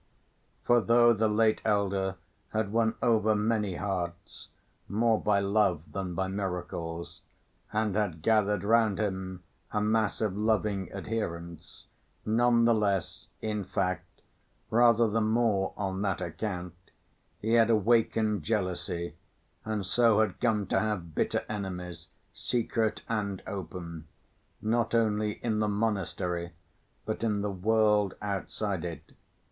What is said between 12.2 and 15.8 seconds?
none the less, in fact, rather the more